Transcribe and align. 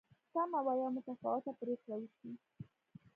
تمه 0.33 0.59
وه 0.65 0.73
یوه 0.79 0.89
متفاوته 0.95 1.51
پرېکړه 1.59 1.95
وشي. 1.99 2.31